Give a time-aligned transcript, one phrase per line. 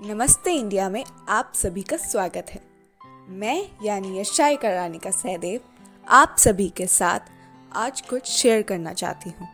[0.00, 2.60] नमस्ते इंडिया में आप सभी का स्वागत है।
[3.28, 5.60] मैं यानी यशाई करानी का सहदेव
[6.06, 7.20] आप सभी के साथ
[7.72, 9.48] आज कुछ शेयर करना चाहती हूँ।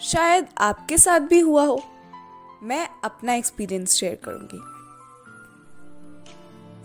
[0.00, 1.80] शायद आपके साथ भी हुआ हो।
[2.62, 4.60] मैं अपना एक्सपीरियंस शेयर करूँगी।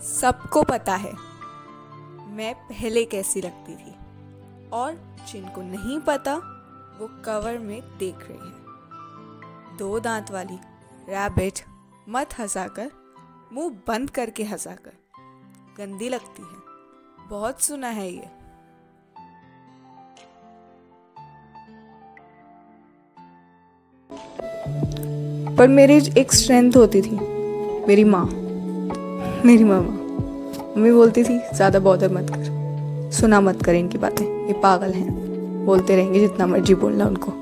[0.08, 1.12] सबको पता है,
[2.28, 3.94] मैं पहले कैसी लगती थी
[4.70, 6.34] और जिनको नहीं पता,
[7.00, 10.58] वो कवर में देख रही है। दो दांत वाली
[11.08, 11.64] रैबिट
[12.08, 12.90] मत हंसा कर
[13.52, 14.92] मुँह बंद करके हंसा कर
[15.78, 18.28] गंदी लगती है। बहुत सुना है ये।
[25.56, 27.16] पर मेरी एक स्ट्रेंथ होती थी,
[27.88, 28.24] मेरी माँ।
[29.44, 30.02] मेरी मामा
[30.76, 35.64] मम्मी बोलती थी, ज़्यादा बॉदर मत कर। सुना मत कर इनकी बातें। ये पागल हैं।
[35.66, 37.32] बोलते रहेंगे जितना मर्ज़ी बोलना उनको।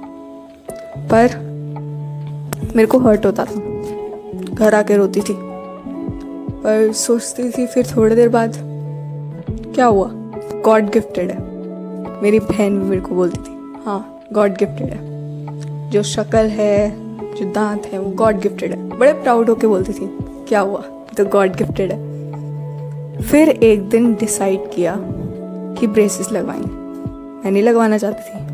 [1.09, 1.37] पर
[2.77, 3.72] मेरे को हर्ट होता था।
[4.35, 5.37] घर आके रोती थी।
[6.63, 8.53] पर सोचती थी फिर थोड़ी देर बाद,
[9.75, 10.11] क्या हुआ?
[10.65, 11.39] गॉड गिफ्टेड है।
[12.23, 15.13] मेरी बहन भी मेरे को बोलती थी हाँ गॉड गिफ्टेड है।
[15.91, 16.91] जो शक्ल है,
[17.35, 20.81] जो दांत है, वो गॉड गिफ्टेड है। बड़े प्राउड होके बोलती थी, क्या हुआ?
[21.17, 22.13] तो गॉड गिफ्टेड है।
[23.23, 24.97] फिर एक दिन डिसाइड किया
[25.79, 26.83] कि ब्रेसेस लगवाएँगे।
[27.45, 28.47] मैं नहीं लगवाना चाहती थी।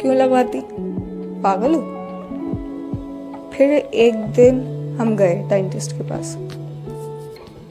[0.00, 0.60] क्यों लगवाती?
[1.42, 2.03] पागल हूँ?
[3.54, 4.60] फिर एक दिन
[5.00, 6.36] हम गए डेंटिस्ट के पास।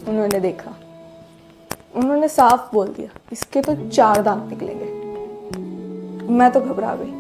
[0.08, 0.72] उन्होंने देखा।
[1.96, 4.86] उन्होंने साफ़ बोल दिया, इसके तो चार दांत निकलेंगे
[6.34, 7.12] मैं तो घबरा गई।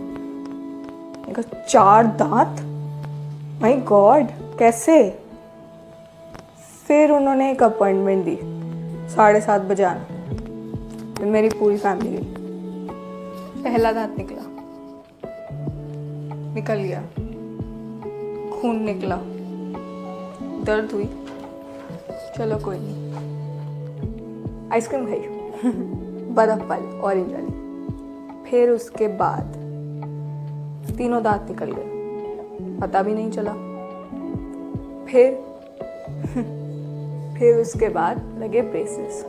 [1.69, 2.61] चार दांत?
[3.61, 4.27] माय गॉड
[4.59, 5.19] कैसे?
[6.87, 8.37] फिर उन्होंने एक अपॉइंटमेंट दी,
[9.15, 10.03] साढ़े सात बजे आना।
[11.13, 12.33] फिर मेरी पूरी फैमिली गई।
[13.63, 14.43] पहला दांत निकला।
[16.53, 17.03] निकल गया।
[18.63, 19.15] खून निकला।
[20.65, 21.05] दर्द हुई।
[22.37, 22.95] चलो कोई नहीं।
[24.71, 25.19] आइसक्रीम खाई
[26.35, 29.53] बर्फ़ वाली ऑरेंज वाली। फिर उसके बाद
[30.97, 33.53] तीनों दांत निकल गए। पता भी नहीं चला।
[35.05, 35.35] फिर
[37.37, 39.23] फिर उसके बाद लगे ब्रेसेस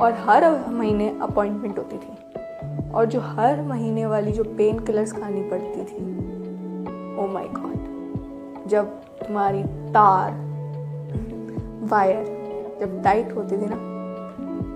[0.00, 5.42] और हर महीने अपॉइंटमेंट होती थी। और जो हर महीने वाली जो पेन किलर्स खानी
[5.42, 6.02] पड़ती थी
[7.18, 7.71] ओ माय गॉड
[8.66, 8.84] जब
[9.18, 10.32] तुम्हारी तार,
[11.82, 12.24] वायर
[12.80, 13.76] जब टाइट होती थी ना,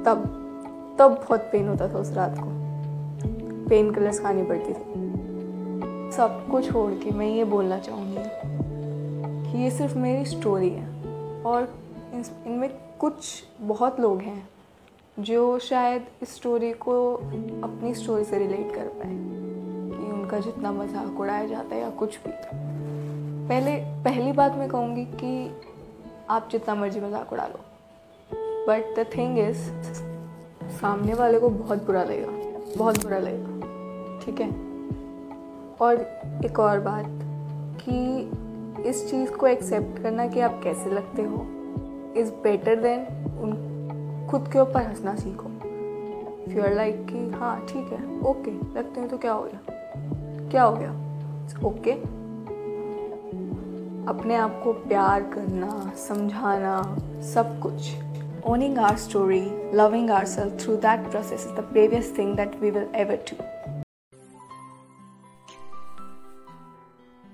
[0.05, 0.33] तब
[0.99, 2.47] तब बहुत पेन होता था उस रात को।
[3.69, 8.25] पेन किलर्स खानी पड़ती थी। सब कुछ छोड़ के मैं ये बोलना चाहूँगी
[9.51, 10.87] कि ये सिर्फ़ मेरी स्टोरी है
[11.43, 11.69] और
[12.47, 14.49] इनमें कुछ बहुत लोग हैं
[15.19, 17.15] जो शायद इस स्टोरी को
[17.65, 19.17] अपनी स्टोरी से रिलेट कर पाए
[19.99, 22.33] कि उनका जितना मज़ाक उड़ाया जाता है या कुछ भी।
[23.49, 23.75] पहले,
[24.05, 25.51] पहली बात मैं कहूँगी कि
[26.31, 27.61] आप जितना मर्ज़ी मज़ाक उड़ा लो।
[28.69, 29.59] बट द थिंग इज़
[30.81, 32.33] सामने वाले को बहुत बुरा लगेगा,
[32.77, 34.49] बहुत बुरा लगेगा, ठीक है?
[35.81, 36.01] और
[36.45, 37.07] एक और बात
[37.83, 41.47] कि इस चीज़ को एक्सेप्ट करना कि आप कैसे लगते हो
[42.17, 43.01] इज़ बेटर देन
[43.43, 45.49] उन, खुद के ऊपर हंसना सीखो।
[46.53, 49.61] यू आर लाइक कि हाँ ठीक है ओके लगते हैं तो क्या हो गया?
[50.51, 50.91] क्या हो गया?
[51.65, 52.16] Okay okay.
[54.09, 56.83] अपने आप को प्यार करना, समझाना,
[57.35, 57.95] सब कुछ।
[58.47, 59.41] Owning our story
[59.75, 63.45] loving our self through that process is the bravest thing that we will ever do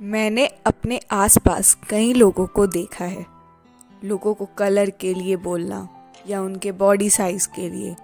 [0.00, 3.26] मैंने अपने आसपास कई लोगों को देखा है।
[4.04, 5.88] लोगों को कलर के लिए बोलना,
[6.28, 7.96] या उनके बॉडी साइज़ के लिए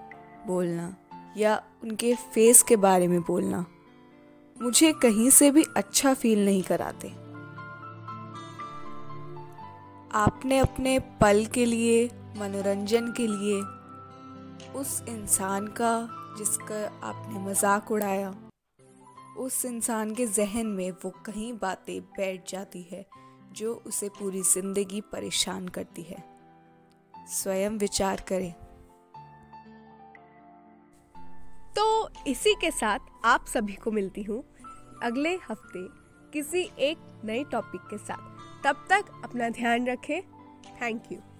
[0.47, 0.95] बोलना,
[1.37, 3.65] या उनके फेस के बारे में बोलना।
[4.61, 7.18] मुझे कहीं से भी अच्छा फील नहीं कराते।
[10.11, 12.05] आपने अपने पल के लिए,
[12.37, 13.61] मनोरंजन के लिए,
[14.73, 15.91] उस इंसान का
[16.37, 18.33] जिसका आपने मज़ाक उड़ाया,
[19.37, 23.05] उस इंसान के जहन में वो कहीं बातें बैठ जाती है
[23.51, 26.23] जो उसे पूरी ज़िंदगी परेशान करती है।
[27.33, 28.53] स्वयं विचार करें।
[31.75, 34.43] तो इसी के साथ आप सभी को मिलती हूँ
[35.03, 35.87] अगले हफ़्ते
[36.33, 40.21] किसी एक नए टॉपिक के साथ। तब तक अपना ध्यान रखें।
[40.81, 41.19] Thank you